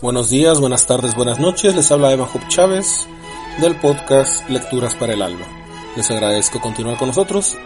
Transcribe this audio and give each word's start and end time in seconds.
Buenos 0.00 0.30
días, 0.30 0.60
buenas 0.60 0.86
tardes, 0.86 1.16
buenas 1.16 1.40
noches. 1.40 1.74
Les 1.74 1.90
habla 1.90 2.12
Emma 2.12 2.24
Job 2.24 2.46
Chávez 2.46 3.08
del 3.60 3.74
podcast 3.80 4.48
Lecturas 4.48 4.94
para 4.94 5.14
el 5.14 5.22
Alma. 5.22 5.44
Les 5.96 6.08
agradezco 6.08 6.60
continuar 6.60 6.96
con 6.96 7.08
nosotros. 7.08 7.56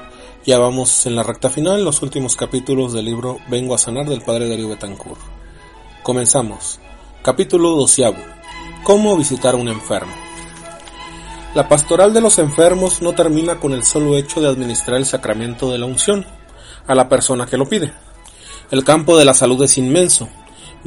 Ya 0.47 0.59
vamos 0.59 1.05
en 1.05 1.15
la 1.15 1.25
recta 1.25 1.51
final, 1.51 1.85
los 1.85 2.01
últimos 2.01 2.35
capítulos 2.35 2.95
del 2.95 3.05
libro 3.05 3.37
Vengo 3.51 3.75
a 3.75 3.79
sanar 3.79 4.09
del 4.09 4.23
padre 4.23 4.49
Darío 4.49 4.71
Betancourt. 4.71 5.21
Comenzamos. 6.03 6.81
Capítulo 7.21 7.77
doceavo. 7.77 8.17
Cómo 8.83 9.15
visitar 9.19 9.53
a 9.53 9.59
un 9.59 9.69
enfermo. 9.69 10.15
La 11.55 11.69
pastoral 11.69 12.15
de 12.15 12.23
los 12.23 12.39
enfermos 12.39 13.03
no 13.03 13.13
termina 13.13 13.61
con 13.61 13.75
el 13.75 13.85
solo 13.85 14.17
hecho 14.17 14.41
de 14.41 14.49
administrar 14.49 14.97
el 14.97 15.05
sacramento 15.05 15.71
de 15.71 15.77
la 15.77 15.85
unción 15.85 16.25
a 16.87 16.95
la 16.95 17.11
persona 17.11 17.45
que 17.45 17.59
lo 17.59 17.69
pide. 17.69 17.93
El 18.71 18.85
campo 18.85 19.19
de 19.19 19.27
la 19.27 19.35
salud 19.35 19.63
es 19.63 19.77
inmenso, 19.77 20.31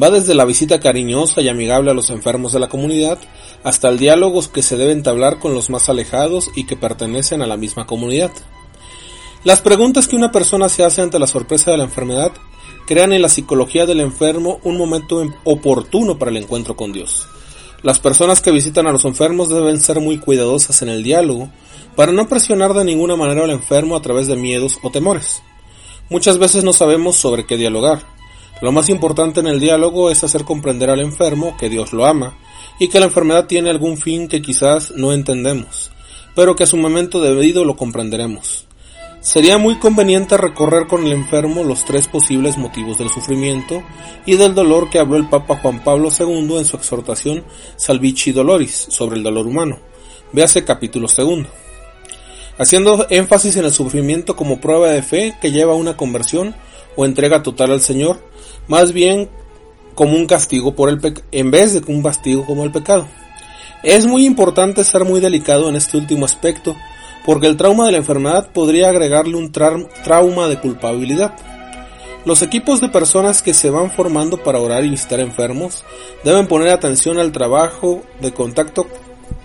Va 0.01 0.09
desde 0.09 0.35
la 0.35 0.43
visita 0.43 0.79
cariñosa 0.81 1.41
y 1.41 1.47
amigable 1.47 1.89
a 1.89 1.93
los 1.93 2.09
enfermos 2.09 2.51
de 2.51 2.59
la 2.59 2.67
comunidad 2.67 3.17
hasta 3.63 3.87
el 3.87 3.97
diálogo 3.97 4.41
que 4.51 4.61
se 4.61 4.75
debe 4.75 4.91
entablar 4.91 5.39
con 5.39 5.53
los 5.53 5.69
más 5.69 5.87
alejados 5.87 6.51
y 6.53 6.65
que 6.65 6.75
pertenecen 6.75 7.41
a 7.41 7.47
la 7.47 7.55
misma 7.55 7.87
comunidad. 7.87 8.31
Las 9.45 9.61
preguntas 9.61 10.09
que 10.09 10.17
una 10.17 10.33
persona 10.33 10.67
se 10.67 10.83
hace 10.83 11.01
ante 11.01 11.17
la 11.17 11.27
sorpresa 11.27 11.71
de 11.71 11.77
la 11.77 11.85
enfermedad 11.85 12.33
crean 12.85 13.13
en 13.13 13.21
la 13.21 13.29
psicología 13.29 13.85
del 13.85 14.01
enfermo 14.01 14.59
un 14.63 14.77
momento 14.77 15.23
oportuno 15.45 16.19
para 16.19 16.31
el 16.31 16.37
encuentro 16.37 16.75
con 16.75 16.91
Dios. 16.91 17.25
Las 17.81 17.99
personas 17.99 18.41
que 18.41 18.51
visitan 18.51 18.87
a 18.87 18.91
los 18.91 19.05
enfermos 19.05 19.47
deben 19.47 19.79
ser 19.79 20.01
muy 20.01 20.17
cuidadosas 20.17 20.81
en 20.81 20.89
el 20.89 21.03
diálogo 21.03 21.49
para 21.95 22.11
no 22.11 22.27
presionar 22.27 22.73
de 22.73 22.83
ninguna 22.83 23.15
manera 23.15 23.45
al 23.45 23.51
enfermo 23.51 23.95
a 23.95 24.01
través 24.01 24.27
de 24.27 24.35
miedos 24.35 24.77
o 24.83 24.89
temores. 24.89 25.41
Muchas 26.09 26.37
veces 26.37 26.65
no 26.65 26.73
sabemos 26.73 27.15
sobre 27.15 27.45
qué 27.45 27.55
dialogar 27.55 28.14
lo 28.61 28.71
más 28.71 28.89
importante 28.89 29.41
en 29.41 29.47
el 29.47 29.59
diálogo 29.59 30.09
es 30.09 30.23
hacer 30.23 30.43
comprender 30.43 30.89
al 30.89 31.01
enfermo 31.01 31.55
que 31.57 31.69
Dios 31.69 31.93
lo 31.93 32.05
ama 32.05 32.37
y 32.79 32.87
que 32.87 32.99
la 32.99 33.05
enfermedad 33.05 33.47
tiene 33.47 33.69
algún 33.69 33.97
fin 33.97 34.27
que 34.27 34.41
quizás 34.41 34.91
no 34.91 35.13
entendemos, 35.13 35.91
pero 36.35 36.55
que 36.55 36.63
a 36.63 36.67
su 36.67 36.77
momento 36.77 37.21
debido 37.21 37.65
lo 37.65 37.75
comprenderemos. 37.75 38.65
Sería 39.25 39.57
muy 39.57 39.79
conveniente 39.79 40.37
recorrer 40.37 40.85
con 40.85 41.03
el 41.03 41.11
enfermo 41.11 41.63
los 41.63 41.83
tres 41.83 42.07
posibles 42.07 42.57
motivos 42.57 42.99
del 42.99 43.09
sufrimiento 43.09 43.81
y 44.23 44.35
del 44.35 44.53
dolor 44.53 44.89
que 44.91 44.99
habló 44.99 45.17
el 45.17 45.27
Papa 45.27 45.57
Juan 45.57 45.83
Pablo 45.83 46.09
II 46.17 46.57
en 46.59 46.65
su 46.65 46.77
exhortación 46.77 47.43
Salvici 47.75 48.31
Doloris 48.31 48.85
sobre 48.89 49.17
el 49.17 49.23
dolor 49.23 49.47
humano. 49.47 49.79
Véase 50.31 50.63
capítulo 50.63 51.07
segundo. 51.07 51.49
Haciendo 52.59 53.07
énfasis 53.09 53.55
en 53.57 53.65
el 53.65 53.73
sufrimiento 53.73 54.35
como 54.35 54.61
prueba 54.61 54.89
de 54.89 55.01
fe 55.01 55.35
que 55.41 55.51
lleva 55.51 55.73
a 55.73 55.77
una 55.77 55.97
conversión 55.97 56.55
o 56.95 57.03
entrega 57.03 57.41
total 57.41 57.71
al 57.71 57.81
Señor, 57.81 58.19
más 58.67 58.91
bien 58.91 59.29
como 59.95 60.15
un 60.15 60.27
castigo 60.27 60.75
por 60.75 60.89
el 60.89 60.99
en 61.31 61.51
vez 61.51 61.73
de 61.73 61.91
un 61.91 62.03
castigo 62.03 62.45
como 62.45 62.63
el 62.63 62.71
pecado. 62.71 63.07
Es 63.83 64.05
muy 64.05 64.25
importante 64.25 64.83
ser 64.83 65.05
muy 65.05 65.19
delicado 65.19 65.69
en 65.69 65.75
este 65.75 65.97
último 65.97 66.25
aspecto, 66.25 66.75
porque 67.25 67.47
el 67.47 67.57
trauma 67.57 67.85
de 67.85 67.93
la 67.93 67.97
enfermedad 67.97 68.49
podría 68.51 68.89
agregarle 68.89 69.35
un 69.35 69.51
trauma 69.51 70.47
de 70.47 70.59
culpabilidad. 70.59 71.35
Los 72.25 72.41
equipos 72.41 72.81
de 72.81 72.89
personas 72.89 73.43
que 73.43 73.53
se 73.53 73.69
van 73.69 73.91
formando 73.91 74.37
para 74.37 74.59
orar 74.59 74.83
y 74.83 74.89
visitar 74.89 75.19
enfermos 75.19 75.83
deben 76.23 76.47
poner 76.47 76.69
atención 76.69 77.19
al 77.19 77.31
trabajo 77.31 78.01
de 78.19 78.33
contacto 78.33 78.87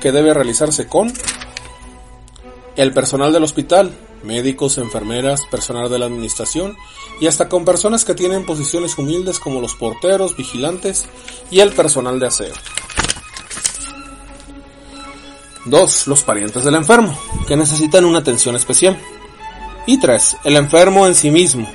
que 0.00 0.12
debe 0.12 0.32
realizarse 0.32 0.86
con 0.86 1.12
el 2.76 2.92
personal 2.92 3.32
del 3.34 3.44
hospital, 3.44 3.92
médicos, 4.22 4.78
enfermeras, 4.78 5.42
personal 5.50 5.88
de 5.88 5.98
la 5.98 6.06
administración 6.06 6.76
y 7.20 7.26
hasta 7.26 7.48
con 7.48 7.64
personas 7.64 8.04
que 8.04 8.14
tienen 8.14 8.46
posiciones 8.46 8.96
humildes 8.98 9.38
como 9.38 9.60
los 9.60 9.74
porteros, 9.74 10.36
vigilantes 10.36 11.06
y 11.50 11.60
el 11.60 11.72
personal 11.72 12.18
de 12.20 12.26
aseo. 12.26 12.54
2. 15.66 16.06
Los 16.06 16.22
parientes 16.22 16.64
del 16.64 16.74
enfermo, 16.74 17.16
que 17.46 17.56
necesitan 17.56 18.04
una 18.04 18.20
atención 18.20 18.56
especial. 18.56 18.98
Y 19.86 19.98
3. 19.98 20.38
El 20.44 20.56
enfermo 20.56 21.06
en 21.06 21.14
sí 21.14 21.30
mismo, 21.30 21.68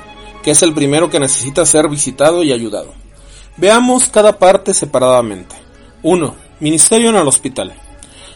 que 0.44 0.52
es 0.52 0.64
el 0.64 0.74
primero 0.74 1.10
que 1.10 1.20
necesita 1.20 1.66
ser 1.66 1.88
visitado 1.88 2.44
y 2.44 2.52
ayudado. 2.52 2.94
Veamos 3.58 4.10
cada 4.10 4.38
parte 4.38 4.74
separadamente. 4.74 5.56
1. 6.02 6.36
Ministerio 6.60 7.10
en 7.10 7.16
el 7.16 7.28
hospital. 7.28 7.76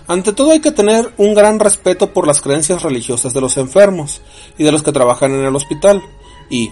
Ante 0.09 0.33
todo 0.33 0.53
hay 0.53 0.59
que 0.59 0.71
tener 0.71 1.13
un 1.17 1.35
gran 1.35 1.59
respeto 1.59 2.13
por 2.13 2.25
las 2.25 2.41
creencias 2.41 2.81
religiosas 2.81 3.31
de 3.31 3.41
los 3.41 3.57
enfermos 3.57 4.21
y 4.57 4.63
de 4.63 4.71
los 4.71 4.81
que 4.81 4.91
trabajan 4.91 5.33
en 5.33 5.45
el 5.45 5.55
hospital 5.55 6.01
y, 6.49 6.71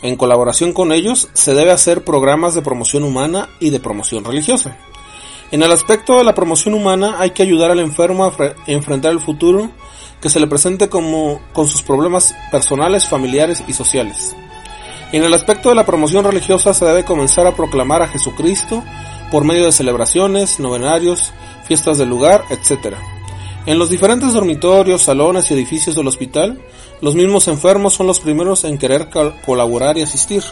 en 0.00 0.16
colaboración 0.16 0.72
con 0.72 0.90
ellos, 0.90 1.28
se 1.34 1.52
debe 1.52 1.70
hacer 1.70 2.02
programas 2.02 2.54
de 2.54 2.62
promoción 2.62 3.04
humana 3.04 3.50
y 3.60 3.68
de 3.68 3.78
promoción 3.78 4.24
religiosa. 4.24 4.78
En 5.50 5.62
el 5.62 5.70
aspecto 5.70 6.16
de 6.16 6.24
la 6.24 6.34
promoción 6.34 6.72
humana 6.72 7.16
hay 7.18 7.32
que 7.32 7.42
ayudar 7.42 7.70
al 7.70 7.80
enfermo 7.80 8.24
a 8.24 8.32
enfrentar 8.66 9.12
el 9.12 9.20
futuro 9.20 9.70
que 10.22 10.30
se 10.30 10.40
le 10.40 10.46
presente 10.46 10.88
como 10.88 11.42
con 11.52 11.68
sus 11.68 11.82
problemas 11.82 12.34
personales, 12.50 13.06
familiares 13.06 13.62
y 13.68 13.74
sociales. 13.74 14.34
En 15.12 15.24
el 15.24 15.34
aspecto 15.34 15.68
de 15.68 15.74
la 15.74 15.84
promoción 15.84 16.24
religiosa 16.24 16.72
se 16.72 16.86
debe 16.86 17.04
comenzar 17.04 17.46
a 17.46 17.54
proclamar 17.54 18.00
a 18.00 18.08
Jesucristo 18.08 18.82
por 19.30 19.44
medio 19.44 19.66
de 19.66 19.72
celebraciones, 19.72 20.58
novenarios, 20.58 21.34
fiestas 21.68 21.98
del 21.98 22.08
lugar, 22.08 22.44
etc. 22.50 22.96
En 23.66 23.78
los 23.78 23.90
diferentes 23.90 24.32
dormitorios, 24.32 25.02
salones 25.02 25.50
y 25.50 25.54
edificios 25.54 25.94
del 25.94 26.08
hospital, 26.08 26.58
los 27.02 27.14
mismos 27.14 27.46
enfermos 27.46 27.92
son 27.92 28.06
los 28.06 28.18
primeros 28.18 28.64
en 28.64 28.78
querer 28.78 29.10
colaborar 29.44 29.98
y 29.98 30.02
asistir, 30.02 30.42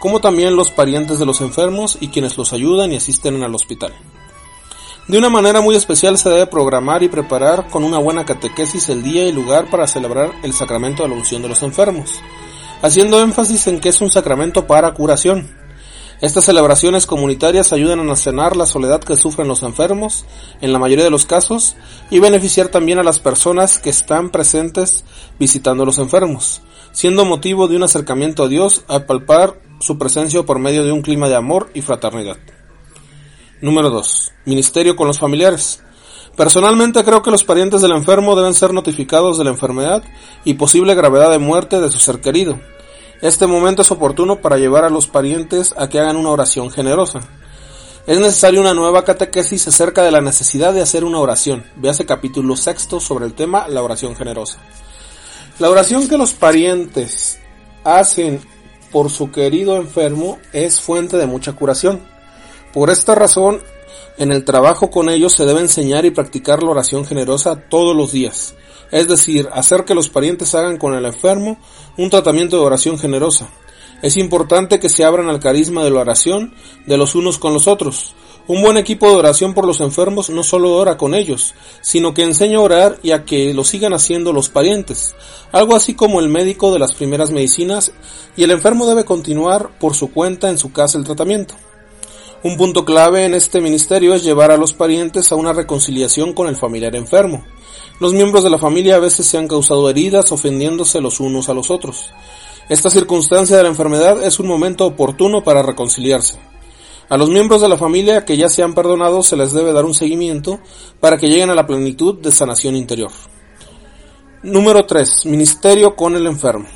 como 0.00 0.20
también 0.20 0.56
los 0.56 0.70
parientes 0.70 1.18
de 1.18 1.26
los 1.26 1.42
enfermos 1.42 1.98
y 2.00 2.08
quienes 2.08 2.38
los 2.38 2.54
ayudan 2.54 2.90
y 2.90 2.96
asisten 2.96 3.42
al 3.42 3.54
hospital. 3.54 3.92
De 5.08 5.18
una 5.18 5.28
manera 5.28 5.60
muy 5.60 5.76
especial 5.76 6.16
se 6.16 6.30
debe 6.30 6.46
programar 6.46 7.02
y 7.02 7.08
preparar 7.08 7.68
con 7.68 7.84
una 7.84 7.98
buena 7.98 8.24
catequesis 8.24 8.88
el 8.88 9.02
día 9.02 9.24
y 9.24 9.32
lugar 9.32 9.70
para 9.70 9.86
celebrar 9.86 10.32
el 10.42 10.54
sacramento 10.54 11.02
de 11.02 11.10
la 11.10 11.16
unción 11.16 11.42
de 11.42 11.48
los 11.48 11.62
enfermos, 11.62 12.20
haciendo 12.80 13.20
énfasis 13.20 13.66
en 13.66 13.80
que 13.80 13.90
es 13.90 14.00
un 14.00 14.10
sacramento 14.10 14.66
para 14.66 14.92
curación, 14.94 15.48
estas 16.20 16.46
celebraciones 16.46 17.06
comunitarias 17.06 17.72
ayudan 17.72 18.08
a 18.10 18.16
sanar 18.16 18.56
la 18.56 18.66
soledad 18.66 19.00
que 19.00 19.16
sufren 19.16 19.46
los 19.46 19.62
enfermos, 19.62 20.24
en 20.60 20.72
la 20.72 20.80
mayoría 20.80 21.04
de 21.04 21.10
los 21.10 21.26
casos, 21.26 21.76
y 22.10 22.18
beneficiar 22.18 22.68
también 22.68 22.98
a 22.98 23.04
las 23.04 23.20
personas 23.20 23.78
que 23.78 23.90
están 23.90 24.30
presentes 24.30 25.04
visitando 25.38 25.84
a 25.84 25.86
los 25.86 25.98
enfermos, 25.98 26.60
siendo 26.90 27.24
motivo 27.24 27.68
de 27.68 27.76
un 27.76 27.84
acercamiento 27.84 28.42
a 28.42 28.48
Dios 28.48 28.82
al 28.88 29.06
palpar 29.06 29.60
su 29.78 29.96
presencia 29.96 30.42
por 30.42 30.58
medio 30.58 30.84
de 30.84 30.90
un 30.90 31.02
clima 31.02 31.28
de 31.28 31.36
amor 31.36 31.70
y 31.72 31.82
fraternidad. 31.82 32.36
Número 33.60 33.88
2. 33.90 34.32
Ministerio 34.44 34.96
con 34.96 35.06
los 35.06 35.20
familiares. 35.20 35.82
Personalmente 36.36 37.04
creo 37.04 37.22
que 37.22 37.30
los 37.30 37.44
parientes 37.44 37.80
del 37.80 37.92
enfermo 37.92 38.34
deben 38.34 38.54
ser 38.54 38.72
notificados 38.72 39.38
de 39.38 39.44
la 39.44 39.50
enfermedad 39.50 40.02
y 40.44 40.54
posible 40.54 40.94
gravedad 40.96 41.30
de 41.30 41.38
muerte 41.38 41.80
de 41.80 41.90
su 41.90 41.98
ser 41.98 42.20
querido, 42.20 42.60
este 43.20 43.48
momento 43.48 43.82
es 43.82 43.90
oportuno 43.90 44.40
para 44.40 44.58
llevar 44.58 44.84
a 44.84 44.90
los 44.90 45.08
parientes 45.08 45.74
a 45.76 45.88
que 45.88 45.98
hagan 45.98 46.16
una 46.16 46.30
oración 46.30 46.70
generosa. 46.70 47.20
Es 48.06 48.20
necesaria 48.20 48.60
una 48.60 48.74
nueva 48.74 49.04
catequesis 49.04 49.66
acerca 49.66 50.04
de 50.04 50.12
la 50.12 50.20
necesidad 50.20 50.72
de 50.72 50.82
hacer 50.82 51.04
una 51.04 51.18
oración. 51.18 51.64
Véase 51.76 52.06
capítulo 52.06 52.54
sexto 52.54 53.00
sobre 53.00 53.26
el 53.26 53.34
tema 53.34 53.66
la 53.68 53.82
oración 53.82 54.14
generosa. 54.14 54.58
La 55.58 55.68
oración 55.68 56.08
que 56.08 56.16
los 56.16 56.32
parientes 56.32 57.40
hacen 57.82 58.40
por 58.92 59.10
su 59.10 59.32
querido 59.32 59.76
enfermo 59.76 60.38
es 60.52 60.80
fuente 60.80 61.16
de 61.16 61.26
mucha 61.26 61.54
curación. 61.54 62.00
Por 62.72 62.88
esta 62.88 63.16
razón, 63.16 63.60
en 64.16 64.30
el 64.30 64.44
trabajo 64.44 64.90
con 64.90 65.10
ellos 65.10 65.32
se 65.32 65.44
debe 65.44 65.60
enseñar 65.60 66.04
y 66.04 66.12
practicar 66.12 66.62
la 66.62 66.70
oración 66.70 67.04
generosa 67.04 67.56
todos 67.68 67.96
los 67.96 68.12
días 68.12 68.54
es 68.90 69.08
decir, 69.08 69.48
hacer 69.52 69.84
que 69.84 69.94
los 69.94 70.08
parientes 70.08 70.54
hagan 70.54 70.78
con 70.78 70.94
el 70.94 71.04
enfermo 71.04 71.58
un 71.96 72.10
tratamiento 72.10 72.56
de 72.56 72.66
oración 72.66 72.98
generosa. 72.98 73.48
Es 74.00 74.16
importante 74.16 74.78
que 74.78 74.88
se 74.88 75.04
abran 75.04 75.28
al 75.28 75.40
carisma 75.40 75.82
de 75.82 75.90
la 75.90 76.00
oración 76.00 76.54
de 76.86 76.96
los 76.96 77.14
unos 77.14 77.38
con 77.38 77.52
los 77.52 77.66
otros. 77.66 78.14
Un 78.46 78.62
buen 78.62 78.76
equipo 78.76 79.10
de 79.10 79.16
oración 79.16 79.52
por 79.52 79.66
los 79.66 79.80
enfermos 79.80 80.30
no 80.30 80.42
solo 80.42 80.74
ora 80.74 80.96
con 80.96 81.14
ellos, 81.14 81.54
sino 81.82 82.14
que 82.14 82.22
enseña 82.22 82.58
a 82.58 82.62
orar 82.62 82.98
y 83.02 83.10
a 83.10 83.24
que 83.24 83.52
lo 83.52 83.64
sigan 83.64 83.92
haciendo 83.92 84.32
los 84.32 84.48
parientes, 84.48 85.14
algo 85.52 85.76
así 85.76 85.94
como 85.94 86.20
el 86.20 86.28
médico 86.28 86.72
de 86.72 86.78
las 86.78 86.94
primeras 86.94 87.30
medicinas, 87.30 87.92
y 88.36 88.44
el 88.44 88.52
enfermo 88.52 88.86
debe 88.86 89.04
continuar 89.04 89.78
por 89.78 89.94
su 89.94 90.10
cuenta 90.12 90.48
en 90.48 90.56
su 90.56 90.72
casa 90.72 90.96
el 90.96 91.04
tratamiento. 91.04 91.56
Un 92.44 92.56
punto 92.56 92.84
clave 92.84 93.24
en 93.24 93.34
este 93.34 93.60
ministerio 93.60 94.14
es 94.14 94.22
llevar 94.22 94.52
a 94.52 94.56
los 94.56 94.72
parientes 94.72 95.32
a 95.32 95.34
una 95.34 95.52
reconciliación 95.52 96.34
con 96.34 96.46
el 96.46 96.54
familiar 96.54 96.94
enfermo. 96.94 97.44
Los 97.98 98.12
miembros 98.14 98.44
de 98.44 98.50
la 98.50 98.58
familia 98.58 98.94
a 98.94 99.00
veces 99.00 99.26
se 99.26 99.38
han 99.38 99.48
causado 99.48 99.90
heridas 99.90 100.30
ofendiéndose 100.30 101.00
los 101.00 101.18
unos 101.18 101.48
a 101.48 101.54
los 101.54 101.68
otros. 101.68 102.12
Esta 102.68 102.90
circunstancia 102.90 103.56
de 103.56 103.64
la 103.64 103.70
enfermedad 103.70 104.22
es 104.22 104.38
un 104.38 104.46
momento 104.46 104.86
oportuno 104.86 105.42
para 105.42 105.64
reconciliarse. 105.64 106.38
A 107.08 107.16
los 107.16 107.28
miembros 107.28 107.60
de 107.60 107.68
la 107.68 107.76
familia 107.76 108.24
que 108.24 108.36
ya 108.36 108.48
se 108.48 108.62
han 108.62 108.74
perdonado 108.74 109.24
se 109.24 109.36
les 109.36 109.52
debe 109.52 109.72
dar 109.72 109.84
un 109.84 109.94
seguimiento 109.94 110.60
para 111.00 111.18
que 111.18 111.26
lleguen 111.26 111.50
a 111.50 111.56
la 111.56 111.66
plenitud 111.66 112.20
de 112.20 112.30
sanación 112.30 112.76
interior. 112.76 113.10
Número 114.44 114.86
3. 114.86 115.26
Ministerio 115.26 115.96
con 115.96 116.14
el 116.14 116.26
enfermo. 116.28 116.68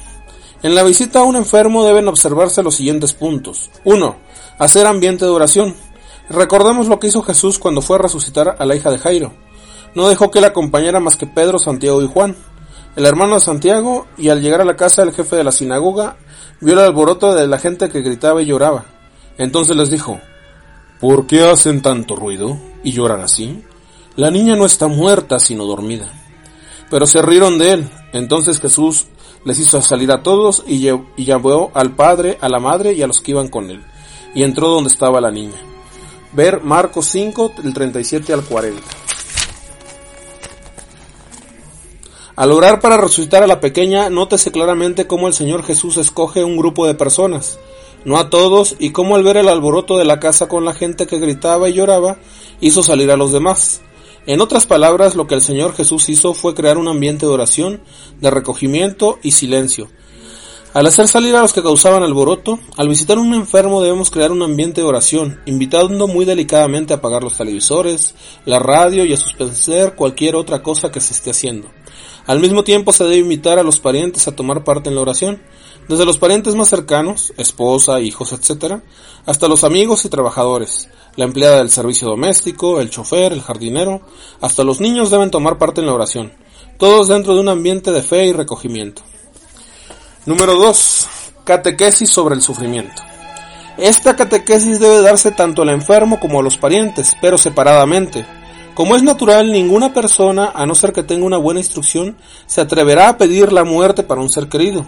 En 0.65 0.75
la 0.75 0.83
visita 0.83 1.21
a 1.21 1.25
un 1.25 1.37
enfermo 1.37 1.85
deben 1.85 2.09
observarse 2.09 2.65
los 2.65 2.75
siguientes 2.75 3.13
puntos. 3.15 3.71
1. 3.85 4.32
Hacer 4.59 4.87
ambiente 4.87 5.25
de 5.25 5.31
oración. 5.31 5.75
Recordemos 6.29 6.89
lo 6.89 6.99
que 6.99 7.09
hizo 7.09 7.23
Jesús 7.23 7.59
cuando 7.59 7.83
fue 7.83 7.97
a 7.97 8.03
resucitar 8.03 8.57
a 8.59 8.65
la 8.65 8.75
hija 8.75 8.91
de 8.91 8.99
Jairo. 8.99 9.33
No 9.95 10.09
dejó 10.09 10.31
que 10.31 10.41
la 10.41 10.49
acompañara 10.49 11.01
más 11.01 11.17
que 11.17 11.27
Pedro, 11.27 11.59
Santiago 11.59 12.03
y 12.03 12.09
Juan, 12.09 12.37
el 12.97 13.07
hermano 13.07 13.35
de 13.35 13.41
Santiago, 13.41 14.07
y 14.17 14.29
al 14.29 14.41
llegar 14.41 14.61
a 14.61 14.65
la 14.65 14.77
casa 14.77 15.05
del 15.05 15.15
jefe 15.15 15.37
de 15.37 15.45
la 15.45 15.53
sinagoga, 15.53 16.17
vio 16.61 16.75
el 16.75 16.79
alboroto 16.79 17.35
de 17.35 17.47
la 17.47 17.59
gente 17.59 17.89
que 17.89 18.03
gritaba 18.03 18.43
y 18.43 18.47
lloraba. 18.47 18.85
Entonces 19.39 19.77
les 19.77 19.91
dijo, 19.91 20.21
¿Por 21.03 21.27
qué 21.27 21.45
hacen 21.45 21.83
tanto 21.83 22.15
ruido 22.15 22.57
y 22.85 22.93
lloran 22.93 23.23
así? 23.23 23.65
La 24.15 24.31
niña 24.31 24.55
no 24.55 24.65
está 24.65 24.87
muerta, 24.87 25.41
sino 25.41 25.65
dormida. 25.65 26.09
Pero 26.91 27.09
se 27.09 27.21
rieron 27.21 27.59
de 27.59 27.73
él. 27.73 27.91
Entonces 28.13 28.61
Jesús 28.61 29.07
les 29.45 29.59
hizo 29.59 29.83
salir 29.83 30.13
a 30.13 30.23
todos 30.23 30.63
y, 30.65 30.79
llamó 31.17 31.73
al 31.75 31.97
padre, 31.97 32.39
a 32.41 32.49
la 32.49 32.61
madre 32.61 32.93
y 32.93 33.03
a 33.03 33.09
los 33.09 33.21
que 33.21 33.33
iban 33.33 33.49
con 33.49 33.69
él. 33.71 33.85
Y 34.35 34.43
entró 34.43 34.69
donde 34.69 34.91
estaba 34.91 35.21
la 35.21 35.31
niña. 35.31 35.61
Ver 36.33 36.63
Marcos 36.63 37.07
5, 37.07 37.53
del 37.63 37.75
37 37.75 38.33
al 38.33 38.43
40. 38.43 38.83
Al 42.35 42.51
orar 42.51 42.81
para 42.81 42.97
resucitar 42.97 43.43
a 43.43 43.47
la 43.47 43.61
pequeña, 43.61 44.09
nótese 44.09 44.51
claramente 44.51 45.07
cómo 45.07 45.29
el 45.29 45.35
Señor 45.35 45.63
Jesús 45.65 45.99
escoge 45.99 46.43
un 46.43 46.57
grupo 46.57 46.87
de 46.87 46.95
personas, 46.95 47.59
no 48.07 48.19
a 48.19 48.31
todos, 48.31 48.75
y 48.79 48.91
cómo 48.91 49.17
al 49.17 49.23
ver 49.23 49.37
el 49.37 49.49
alboroto 49.49 49.99
de 49.99 50.07
la 50.07 50.19
casa 50.19 50.49
con 50.49 50.65
la 50.65 50.73
gente 50.73 51.07
que 51.07 51.19
gritaba 51.19 51.69
y 51.69 51.75
lloraba, 51.75 52.17
hizo 52.61 52.83
salir 52.83 53.11
a 53.11 53.19
los 53.19 53.33
demás. 53.33 53.83
En 54.25 54.41
otras 54.41 54.65
palabras, 54.65 55.15
lo 55.15 55.27
que 55.27 55.35
el 55.35 55.43
Señor 55.43 55.75
Jesús 55.75 56.09
hizo 56.09 56.33
fue 56.33 56.55
crear 56.55 56.79
un 56.79 56.89
ambiente 56.89 57.27
de 57.27 57.33
oración, 57.33 57.83
de 58.21 58.31
recogimiento 58.31 59.19
y 59.23 59.33
silencio, 59.33 59.89
al 60.75 60.87
hacer 60.87 61.07
salir 61.07 61.37
a 61.37 61.43
los 61.43 61.53
que 61.53 61.63
causaban 61.63 62.03
alboroto, 62.03 62.59
al 62.79 62.89
visitar 62.89 63.19
un 63.19 63.35
enfermo 63.35 63.83
debemos 63.83 64.11
crear 64.11 64.33
un 64.33 64.43
ambiente 64.43 64.81
de 64.81 64.87
oración, 64.87 65.39
invitando 65.45 66.09
muy 66.09 66.25
delicadamente 66.25 66.95
a 66.95 66.97
apagar 66.97 67.23
los 67.23 67.37
televisores, 67.37 68.15
la 68.47 68.59
radio 68.59 69.05
y 69.05 69.13
a 69.13 69.19
suspender 69.19 69.95
cualquier 69.95 70.35
otra 70.35 70.63
cosa 70.63 70.91
que 70.91 71.01
se 71.01 71.13
esté 71.13 71.31
haciendo. 71.31 71.69
Al 72.27 72.41
mismo 72.41 72.65
tiempo 72.65 72.93
se 72.93 73.05
debe 73.05 73.19
invitar 73.19 73.59
a 73.59 73.63
los 73.63 73.81
parientes 73.81 74.27
a 74.27 74.35
tomar 74.35 74.65
parte 74.65 74.89
en 74.89 74.95
la 74.95 75.03
oración, 75.03 75.43
desde 75.89 76.07
los 76.07 76.17
parientes 76.17 76.55
más 76.55 76.71
cercanos, 76.71 77.35
esposa, 77.37 78.01
hijos, 78.01 78.33
etc., 78.33 78.77
hasta 79.27 79.49
los 79.49 79.65
amigos 79.65 80.07
y 80.07 80.09
trabajadores, 80.09 80.89
la 81.17 81.25
empleada 81.25 81.59
del 81.59 81.71
servicio 81.71 82.09
doméstico, 82.09 82.81
el 82.81 82.89
chofer, 82.89 83.35
el 83.35 83.43
jardinero, 83.43 84.01
hasta 84.41 84.65
los 84.65 84.81
niños 84.81 85.11
deben 85.11 85.31
tomar 85.31 85.59
parte 85.59 85.83
en 85.83 85.87
la 85.87 85.95
oración, 85.95 86.33
todos 86.79 87.09
dentro 87.09 87.35
de 87.35 87.41
un 87.41 87.51
ambiente 87.51 87.93
de 87.93 88.03
fe 88.03 88.25
y 88.25 88.33
recogimiento. 88.33 89.03
Número 90.25 90.55
2. 90.55 91.09
Catequesis 91.43 92.09
sobre 92.09 92.37
el 92.37 92.43
sufrimiento. 92.43 93.03
Esta 93.77 94.15
catequesis 94.15 94.79
debe 94.79 95.01
darse 95.01 95.33
tanto 95.33 95.63
al 95.63 95.71
enfermo 95.71 96.21
como 96.21 96.39
a 96.39 96.43
los 96.45 96.59
parientes, 96.59 97.17
pero 97.21 97.37
separadamente. 97.37 98.25
Como 98.75 98.95
es 98.95 99.03
natural, 99.03 99.51
ninguna 99.51 99.93
persona, 99.93 100.53
a 100.55 100.65
no 100.65 100.77
ser 100.77 100.93
que 100.93 101.03
tenga 101.03 101.27
una 101.27 101.39
buena 101.39 101.59
instrucción, 101.59 102.17
se 102.47 102.61
atreverá 102.61 103.09
a 103.09 103.19
pedir 103.19 103.53
la 103.53 103.65
muerte 103.65 104.05
para 104.05 104.21
un 104.21 104.29
ser 104.29 104.49
querido. 104.49 104.87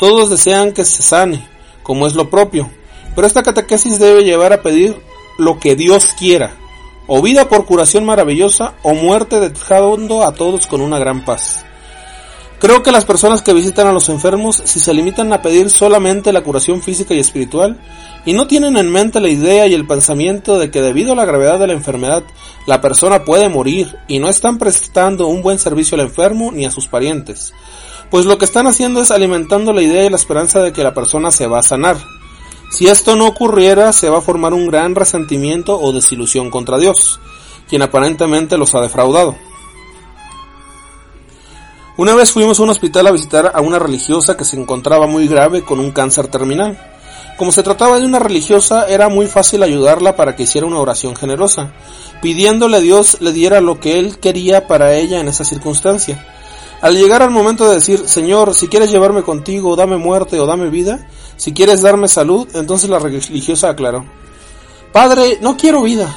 Todos 0.00 0.28
desean 0.28 0.72
que 0.72 0.84
se 0.84 1.04
sane, 1.04 1.46
como 1.84 2.08
es 2.08 2.16
lo 2.16 2.28
propio, 2.28 2.68
pero 3.14 3.28
esta 3.28 3.44
catequesis 3.44 4.00
debe 4.00 4.24
llevar 4.24 4.52
a 4.52 4.62
pedir 4.62 5.00
lo 5.38 5.60
que 5.60 5.76
Dios 5.76 6.16
quiera, 6.18 6.50
o 7.06 7.22
vida 7.22 7.48
por 7.48 7.64
curación 7.64 8.04
maravillosa, 8.04 8.74
o 8.82 8.92
muerte 8.94 9.38
dejando 9.38 10.24
a 10.24 10.32
todos 10.34 10.66
con 10.66 10.80
una 10.80 10.98
gran 10.98 11.24
paz. 11.24 11.64
Creo 12.64 12.82
que 12.82 12.92
las 12.92 13.04
personas 13.04 13.42
que 13.42 13.52
visitan 13.52 13.86
a 13.88 13.92
los 13.92 14.08
enfermos, 14.08 14.62
si 14.64 14.80
se 14.80 14.94
limitan 14.94 15.30
a 15.34 15.42
pedir 15.42 15.68
solamente 15.68 16.32
la 16.32 16.40
curación 16.40 16.80
física 16.80 17.12
y 17.12 17.18
espiritual, 17.18 17.78
y 18.24 18.32
no 18.32 18.46
tienen 18.46 18.78
en 18.78 18.90
mente 18.90 19.20
la 19.20 19.28
idea 19.28 19.66
y 19.66 19.74
el 19.74 19.86
pensamiento 19.86 20.58
de 20.58 20.70
que 20.70 20.80
debido 20.80 21.12
a 21.12 21.14
la 21.14 21.26
gravedad 21.26 21.58
de 21.58 21.66
la 21.66 21.74
enfermedad, 21.74 22.22
la 22.66 22.80
persona 22.80 23.26
puede 23.26 23.50
morir, 23.50 23.94
y 24.08 24.18
no 24.18 24.30
están 24.30 24.56
prestando 24.56 25.26
un 25.26 25.42
buen 25.42 25.58
servicio 25.58 25.96
al 25.96 26.06
enfermo 26.06 26.52
ni 26.52 26.64
a 26.64 26.70
sus 26.70 26.88
parientes, 26.88 27.52
pues 28.10 28.24
lo 28.24 28.38
que 28.38 28.46
están 28.46 28.66
haciendo 28.66 29.02
es 29.02 29.10
alimentando 29.10 29.74
la 29.74 29.82
idea 29.82 30.06
y 30.06 30.08
la 30.08 30.16
esperanza 30.16 30.60
de 30.60 30.72
que 30.72 30.82
la 30.82 30.94
persona 30.94 31.30
se 31.30 31.46
va 31.46 31.58
a 31.58 31.62
sanar. 31.62 31.98
Si 32.70 32.86
esto 32.86 33.14
no 33.14 33.26
ocurriera, 33.26 33.92
se 33.92 34.08
va 34.08 34.20
a 34.20 34.22
formar 34.22 34.54
un 34.54 34.68
gran 34.68 34.94
resentimiento 34.94 35.78
o 35.78 35.92
desilusión 35.92 36.48
contra 36.48 36.78
Dios, 36.78 37.20
quien 37.68 37.82
aparentemente 37.82 38.56
los 38.56 38.74
ha 38.74 38.80
defraudado. 38.80 39.36
Una 41.96 42.12
vez 42.14 42.32
fuimos 42.32 42.58
a 42.58 42.64
un 42.64 42.70
hospital 42.70 43.06
a 43.06 43.12
visitar 43.12 43.52
a 43.54 43.60
una 43.60 43.78
religiosa 43.78 44.36
que 44.36 44.44
se 44.44 44.58
encontraba 44.58 45.06
muy 45.06 45.28
grave 45.28 45.62
con 45.62 45.78
un 45.78 45.92
cáncer 45.92 46.26
terminal. 46.26 46.76
Como 47.36 47.52
se 47.52 47.62
trataba 47.62 48.00
de 48.00 48.06
una 48.06 48.18
religiosa, 48.18 48.88
era 48.88 49.08
muy 49.08 49.26
fácil 49.26 49.62
ayudarla 49.62 50.16
para 50.16 50.34
que 50.34 50.42
hiciera 50.42 50.66
una 50.66 50.80
oración 50.80 51.14
generosa, 51.14 51.72
pidiéndole 52.20 52.78
a 52.78 52.80
Dios 52.80 53.18
le 53.20 53.32
diera 53.32 53.60
lo 53.60 53.78
que 53.78 54.00
él 54.00 54.18
quería 54.18 54.66
para 54.66 54.94
ella 54.94 55.20
en 55.20 55.28
esa 55.28 55.44
circunstancia. 55.44 56.26
Al 56.80 56.96
llegar 56.96 57.22
al 57.22 57.30
momento 57.30 57.68
de 57.68 57.76
decir, 57.76 58.08
Señor, 58.08 58.54
si 58.54 58.66
quieres 58.66 58.90
llevarme 58.90 59.22
contigo, 59.22 59.76
dame 59.76 59.96
muerte 59.96 60.40
o 60.40 60.46
dame 60.46 60.70
vida, 60.70 61.06
si 61.36 61.52
quieres 61.52 61.80
darme 61.80 62.08
salud, 62.08 62.48
entonces 62.54 62.90
la 62.90 62.98
religiosa 62.98 63.70
aclaró, 63.70 64.04
Padre, 64.92 65.38
no 65.40 65.56
quiero 65.56 65.82
vida, 65.82 66.12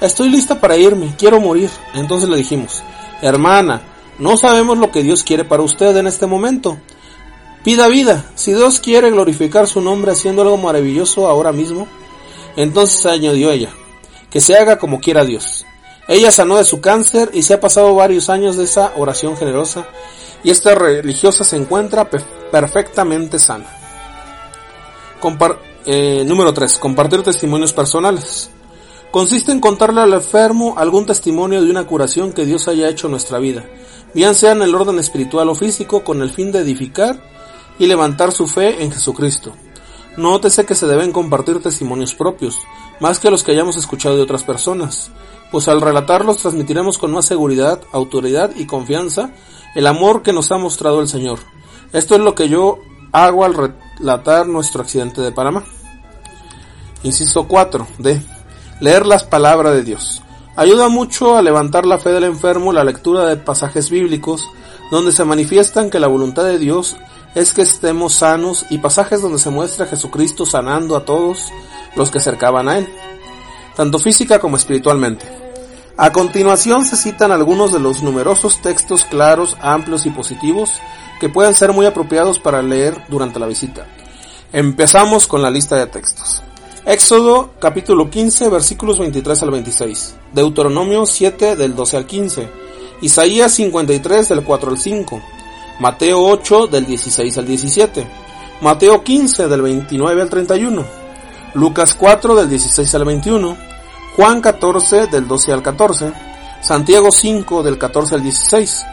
estoy 0.00 0.28
lista 0.28 0.60
para 0.60 0.76
irme, 0.76 1.14
quiero 1.18 1.40
morir. 1.40 1.70
Entonces 1.94 2.28
le 2.28 2.36
dijimos, 2.36 2.82
hermana, 3.22 3.82
no 4.20 4.36
sabemos 4.36 4.76
lo 4.76 4.90
que 4.92 5.02
Dios 5.02 5.24
quiere 5.24 5.44
para 5.44 5.62
usted 5.62 5.96
en 5.96 6.06
este 6.06 6.26
momento. 6.26 6.78
Pida 7.64 7.88
vida. 7.88 8.26
Si 8.34 8.52
Dios 8.52 8.78
quiere 8.78 9.10
glorificar 9.10 9.66
su 9.66 9.80
nombre 9.80 10.12
haciendo 10.12 10.42
algo 10.42 10.58
maravilloso 10.58 11.26
ahora 11.26 11.52
mismo, 11.52 11.88
entonces 12.54 13.04
añadió 13.06 13.50
ella, 13.50 13.70
que 14.30 14.42
se 14.42 14.56
haga 14.56 14.78
como 14.78 15.00
quiera 15.00 15.24
Dios. 15.24 15.64
Ella 16.06 16.30
sanó 16.30 16.58
de 16.58 16.64
su 16.64 16.82
cáncer 16.82 17.30
y 17.32 17.42
se 17.42 17.54
ha 17.54 17.60
pasado 17.60 17.94
varios 17.94 18.28
años 18.28 18.56
de 18.58 18.64
esa 18.64 18.92
oración 18.96 19.38
generosa 19.38 19.86
y 20.44 20.50
esta 20.50 20.74
religiosa 20.74 21.42
se 21.42 21.56
encuentra 21.56 22.08
perfectamente 22.50 23.38
sana. 23.38 23.66
Eh, 25.86 26.24
número 26.26 26.52
3. 26.52 26.76
Compartir 26.78 27.22
testimonios 27.22 27.72
personales. 27.72 28.50
Consiste 29.10 29.50
en 29.50 29.60
contarle 29.60 30.02
al 30.02 30.12
enfermo 30.12 30.74
algún 30.76 31.06
testimonio 31.06 31.62
de 31.62 31.70
una 31.70 31.86
curación 31.86 32.32
que 32.34 32.44
Dios 32.44 32.68
haya 32.68 32.88
hecho 32.88 33.06
en 33.06 33.12
nuestra 33.12 33.38
vida 33.38 33.64
bien 34.14 34.34
sea 34.34 34.52
en 34.52 34.62
el 34.62 34.74
orden 34.74 34.98
espiritual 34.98 35.48
o 35.48 35.54
físico, 35.54 36.04
con 36.04 36.22
el 36.22 36.30
fin 36.30 36.52
de 36.52 36.60
edificar 36.60 37.20
y 37.78 37.86
levantar 37.86 38.32
su 38.32 38.46
fe 38.46 38.82
en 38.82 38.92
Jesucristo. 38.92 39.52
Nótese 40.16 40.66
que 40.66 40.74
se 40.74 40.86
deben 40.86 41.12
compartir 41.12 41.62
testimonios 41.62 42.14
propios, 42.14 42.58
más 43.00 43.18
que 43.18 43.30
los 43.30 43.42
que 43.42 43.52
hayamos 43.52 43.76
escuchado 43.76 44.16
de 44.16 44.22
otras 44.22 44.42
personas, 44.42 45.10
pues 45.50 45.68
al 45.68 45.80
relatarlos 45.80 46.38
transmitiremos 46.38 46.98
con 46.98 47.12
más 47.12 47.26
seguridad, 47.26 47.80
autoridad 47.92 48.50
y 48.56 48.66
confianza 48.66 49.32
el 49.74 49.86
amor 49.86 50.22
que 50.22 50.32
nos 50.32 50.50
ha 50.52 50.58
mostrado 50.58 51.00
el 51.00 51.08
Señor. 51.08 51.38
Esto 51.92 52.14
es 52.14 52.20
lo 52.20 52.34
que 52.34 52.48
yo 52.48 52.80
hago 53.12 53.44
al 53.44 53.54
relatar 53.54 54.46
nuestro 54.46 54.82
accidente 54.82 55.20
de 55.20 55.32
Panamá. 55.32 55.64
Inciso 57.02 57.48
4. 57.48 57.86
D. 57.98 58.22
Leer 58.80 59.06
las 59.06 59.24
palabras 59.24 59.74
de 59.74 59.82
Dios. 59.82 60.22
Ayuda 60.60 60.90
mucho 60.90 61.38
a 61.38 61.42
levantar 61.42 61.86
la 61.86 61.96
fe 61.96 62.10
del 62.10 62.24
enfermo 62.24 62.70
la 62.70 62.84
lectura 62.84 63.24
de 63.24 63.38
pasajes 63.38 63.88
bíblicos 63.88 64.46
donde 64.90 65.10
se 65.10 65.24
manifiestan 65.24 65.88
que 65.88 65.98
la 65.98 66.06
voluntad 66.06 66.44
de 66.44 66.58
Dios 66.58 66.98
es 67.34 67.54
que 67.54 67.62
estemos 67.62 68.12
sanos 68.12 68.66
y 68.68 68.76
pasajes 68.76 69.22
donde 69.22 69.38
se 69.38 69.48
muestra 69.48 69.86
Jesucristo 69.86 70.44
sanando 70.44 70.96
a 70.96 71.06
todos 71.06 71.50
los 71.96 72.10
que 72.10 72.18
acercaban 72.18 72.68
a 72.68 72.76
Él, 72.76 72.86
tanto 73.74 73.98
física 73.98 74.38
como 74.38 74.58
espiritualmente. 74.58 75.24
A 75.96 76.12
continuación 76.12 76.84
se 76.84 76.98
citan 76.98 77.32
algunos 77.32 77.72
de 77.72 77.80
los 77.80 78.02
numerosos 78.02 78.60
textos 78.60 79.06
claros, 79.06 79.56
amplios 79.62 80.04
y 80.04 80.10
positivos 80.10 80.72
que 81.20 81.30
pueden 81.30 81.54
ser 81.54 81.72
muy 81.72 81.86
apropiados 81.86 82.38
para 82.38 82.60
leer 82.60 83.02
durante 83.08 83.38
la 83.38 83.46
visita. 83.46 83.86
Empezamos 84.52 85.26
con 85.26 85.40
la 85.40 85.48
lista 85.48 85.76
de 85.76 85.86
textos. 85.86 86.42
Éxodo 86.90 87.50
capítulo 87.60 88.10
15 88.10 88.48
versículos 88.48 88.98
23 88.98 89.44
al 89.44 89.52
26. 89.52 90.16
Deuteronomio 90.32 91.06
7 91.06 91.54
del 91.54 91.76
12 91.76 91.96
al 91.96 92.04
15. 92.04 92.48
Isaías 93.02 93.52
53 93.52 94.28
del 94.28 94.42
4 94.42 94.70
al 94.72 94.76
5. 94.76 95.22
Mateo 95.78 96.20
8 96.26 96.66
del 96.66 96.86
16 96.86 97.38
al 97.38 97.46
17. 97.46 98.06
Mateo 98.62 99.04
15 99.04 99.46
del 99.46 99.62
29 99.62 100.22
al 100.22 100.30
31. 100.30 100.84
Lucas 101.54 101.94
4 101.94 102.34
del 102.34 102.48
16 102.48 102.94
al 102.96 103.04
21. 103.04 103.56
Juan 104.16 104.40
14 104.40 105.06
del 105.06 105.28
12 105.28 105.52
al 105.52 105.62
14. 105.62 106.12
Santiago 106.60 107.12
5 107.12 107.62
del 107.62 107.78
14 107.78 108.16
al 108.16 108.22
16. 108.24 108.84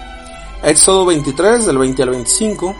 Éxodo 0.61 1.03
23 1.07 1.65
del 1.65 1.79
20 1.79 2.03
al 2.03 2.09
25. 2.11 2.75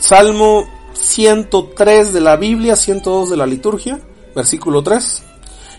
Salmo 0.00 0.66
103 0.92 2.12
de 2.12 2.20
la 2.20 2.34
Biblia, 2.34 2.74
102 2.74 3.30
de 3.30 3.36
la 3.36 3.46
liturgia 3.46 4.00
versículo 4.36 4.82
3. 4.82 5.22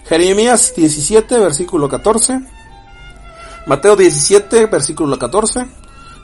Jeremías 0.10 0.74
17, 0.76 1.40
versículo 1.40 1.88
14. 1.88 2.42
Mateo 3.68 3.96
17, 3.96 4.66
versículo 4.66 5.18
14. 5.18 5.68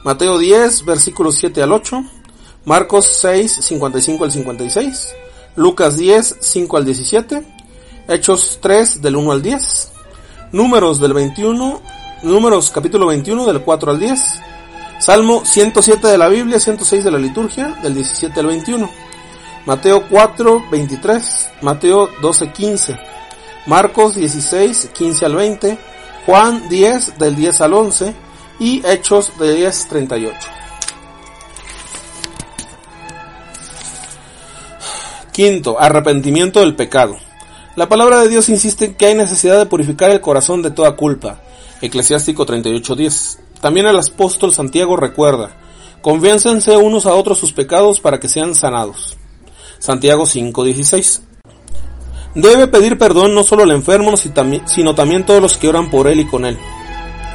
Mateo 0.03 0.37
10, 0.37 0.83
versículos 0.83 1.35
7 1.35 1.63
al 1.63 1.71
8. 1.71 2.03
Marcos 2.65 3.05
6, 3.21 3.51
55 3.61 4.23
al 4.25 4.31
56. 4.31 5.13
Lucas 5.55 5.95
10, 5.95 6.37
5 6.39 6.77
al 6.77 6.85
17. 6.85 7.47
Hechos 8.07 8.59
3 8.61 9.01
del 9.01 9.15
1 9.15 9.31
al 9.31 9.41
10. 9.41 9.91
Números 10.51 10.99
del 10.99 11.13
21, 11.13 11.81
Números 12.23 12.71
capítulo 12.71 13.07
21 13.07 13.45
del 13.45 13.61
4 13.61 13.91
al 13.91 13.99
10. 13.99 14.21
Salmo 14.99 15.43
107 15.43 16.07
de 16.07 16.17
la 16.17 16.29
Biblia, 16.29 16.59
106 16.59 17.03
de 17.03 17.11
la 17.11 17.17
liturgia, 17.17 17.75
del 17.83 17.95
17 17.95 18.39
al 18.39 18.45
21. 18.47 18.89
Mateo 19.65 20.03
4, 20.09 20.65
23. 20.69 21.51
Mateo 21.61 22.09
12, 22.21 22.51
15. 22.51 22.99
Marcos 23.65 24.15
16, 24.15 24.89
15 24.93 25.25
al 25.25 25.35
20. 25.35 25.77
Juan 26.25 26.69
10 26.69 27.17
del 27.17 27.35
10 27.35 27.61
al 27.61 27.73
11 27.73 28.13
y 28.59 28.85
Hechos 28.85 29.37
de 29.39 29.55
10, 29.55 29.87
38. 29.87 30.37
Quinto, 35.31 35.79
arrepentimiento 35.79 36.59
del 36.59 36.75
pecado. 36.75 37.15
La 37.75 37.89
palabra 37.89 38.21
de 38.21 38.29
Dios 38.29 38.49
insiste 38.49 38.85
en 38.85 38.93
que 38.93 39.07
hay 39.07 39.15
necesidad 39.15 39.57
de 39.57 39.65
purificar 39.65 40.11
el 40.11 40.21
corazón 40.21 40.61
de 40.61 40.69
toda 40.71 40.95
culpa. 40.95 41.39
Eclesiástico 41.81 42.45
38:10. 42.45 43.39
También 43.59 43.87
el 43.87 43.97
apóstol 43.97 44.53
Santiago 44.53 44.95
recuerda, 44.95 45.55
conviéncense 46.01 46.77
unos 46.77 47.05
a 47.05 47.15
otros 47.15 47.39
sus 47.39 47.51
pecados 47.51 47.99
para 47.99 48.19
que 48.19 48.27
sean 48.27 48.53
sanados. 48.53 49.17
Santiago 49.83 50.25
5:16. 50.25 51.23
Debe 52.35 52.67
pedir 52.67 52.97
perdón 52.97 53.35
no 53.35 53.43
solo 53.43 53.63
al 53.63 53.71
enfermo, 53.71 54.13
sino 54.15 54.95
también 54.95 55.25
todos 55.25 55.41
los 55.41 55.57
que 55.57 55.67
oran 55.67 55.89
por 55.89 56.07
él 56.07 56.21
y 56.21 56.25
con 56.25 56.45
él. 56.45 56.57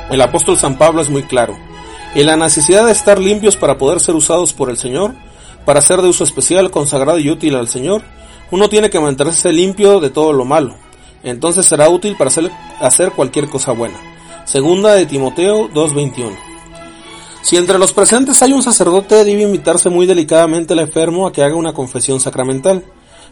El 0.08 0.22
apóstol 0.22 0.56
San 0.56 0.78
Pablo 0.78 1.02
es 1.02 1.10
muy 1.10 1.24
claro. 1.24 1.58
En 2.14 2.26
la 2.26 2.36
necesidad 2.36 2.86
de 2.86 2.92
estar 2.92 3.18
limpios 3.18 3.58
para 3.58 3.76
poder 3.76 4.00
ser 4.00 4.14
usados 4.14 4.54
por 4.54 4.70
el 4.70 4.78
Señor, 4.78 5.14
para 5.66 5.82
ser 5.82 6.00
de 6.00 6.08
uso 6.08 6.24
especial, 6.24 6.70
consagrado 6.70 7.18
y 7.18 7.28
útil 7.28 7.54
al 7.54 7.68
Señor, 7.68 8.00
uno 8.50 8.70
tiene 8.70 8.88
que 8.88 8.98
mantenerse 8.98 9.52
limpio 9.52 10.00
de 10.00 10.08
todo 10.08 10.32
lo 10.32 10.46
malo. 10.46 10.74
Entonces 11.22 11.66
será 11.66 11.90
útil 11.90 12.16
para 12.16 12.28
hacer, 12.28 12.50
hacer 12.80 13.12
cualquier 13.12 13.50
cosa 13.50 13.72
buena. 13.72 13.98
Segunda 14.46 14.94
de 14.94 15.04
Timoteo 15.04 15.68
2.21. 15.68 16.34
Si 17.42 17.56
entre 17.56 17.78
los 17.78 17.92
presentes 17.92 18.42
hay 18.42 18.52
un 18.52 18.62
sacerdote, 18.62 19.24
debe 19.24 19.42
invitarse 19.42 19.88
muy 19.88 20.06
delicadamente 20.06 20.74
al 20.74 20.80
enfermo 20.80 21.26
a 21.26 21.32
que 21.32 21.42
haga 21.42 21.54
una 21.54 21.72
confesión 21.72 22.20
sacramental. 22.20 22.84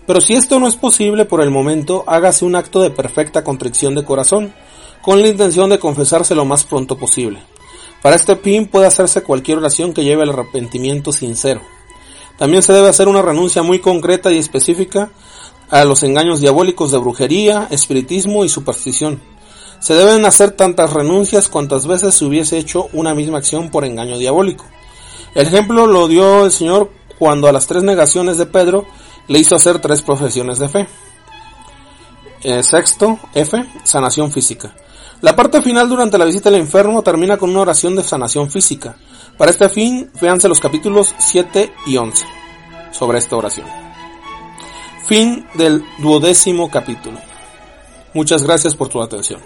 Pero 0.06 0.20
si 0.20 0.34
esto 0.34 0.60
no 0.60 0.68
es 0.68 0.76
posible 0.76 1.24
por 1.24 1.40
el 1.40 1.50
momento, 1.50 2.04
hágase 2.06 2.44
un 2.44 2.54
acto 2.54 2.80
de 2.80 2.90
perfecta 2.90 3.42
contrición 3.42 3.94
de 3.94 4.04
corazón, 4.04 4.54
con 5.02 5.20
la 5.20 5.28
intención 5.28 5.68
de 5.70 5.78
confesarse 5.78 6.34
lo 6.34 6.44
más 6.44 6.64
pronto 6.64 6.96
posible. 6.96 7.40
Para 8.02 8.16
este 8.16 8.36
fin 8.36 8.66
puede 8.66 8.86
hacerse 8.86 9.22
cualquier 9.22 9.58
oración 9.58 9.92
que 9.92 10.04
lleve 10.04 10.22
al 10.22 10.30
arrepentimiento 10.30 11.12
sincero. 11.12 11.60
También 12.38 12.62
se 12.62 12.72
debe 12.72 12.88
hacer 12.88 13.08
una 13.08 13.22
renuncia 13.22 13.62
muy 13.62 13.80
concreta 13.80 14.30
y 14.30 14.38
específica 14.38 15.10
a 15.70 15.84
los 15.84 16.02
engaños 16.02 16.40
diabólicos 16.40 16.92
de 16.92 16.98
brujería, 16.98 17.66
espiritismo 17.70 18.44
y 18.44 18.48
superstición. 18.48 19.20
Se 19.78 19.94
deben 19.94 20.24
hacer 20.24 20.52
tantas 20.52 20.92
renuncias 20.92 21.48
cuantas 21.48 21.86
veces 21.86 22.14
se 22.14 22.24
hubiese 22.24 22.58
hecho 22.58 22.88
una 22.92 23.14
misma 23.14 23.38
acción 23.38 23.70
por 23.70 23.84
engaño 23.84 24.18
diabólico. 24.18 24.64
El 25.34 25.46
ejemplo 25.46 25.86
lo 25.86 26.08
dio 26.08 26.44
el 26.44 26.52
Señor 26.52 26.90
cuando 27.18 27.48
a 27.48 27.52
las 27.52 27.66
tres 27.66 27.82
negaciones 27.82 28.38
de 28.38 28.46
Pedro 28.46 28.86
le 29.28 29.38
hizo 29.38 29.54
hacer 29.54 29.80
tres 29.80 30.02
profesiones 30.02 30.58
de 30.58 30.68
fe. 30.68 30.88
Eh, 32.42 32.62
sexto, 32.62 33.18
F, 33.34 33.64
sanación 33.84 34.30
física. 34.30 34.74
La 35.20 35.34
parte 35.34 35.62
final 35.62 35.88
durante 35.88 36.18
la 36.18 36.24
visita 36.24 36.48
al 36.48 36.56
enfermo 36.56 37.02
termina 37.02 37.36
con 37.36 37.50
una 37.50 37.60
oración 37.60 37.96
de 37.96 38.02
sanación 38.02 38.50
física. 38.50 38.96
Para 39.38 39.50
este 39.50 39.68
fin, 39.68 40.10
véanse 40.20 40.48
los 40.48 40.60
capítulos 40.60 41.14
7 41.18 41.72
y 41.86 41.96
11 41.96 42.24
sobre 42.92 43.18
esta 43.18 43.36
oración. 43.36 43.66
Fin 45.06 45.46
del 45.54 45.84
duodécimo 45.98 46.70
capítulo. 46.70 47.18
Muchas 48.14 48.42
gracias 48.42 48.74
por 48.74 48.88
tu 48.88 49.02
atención. 49.02 49.40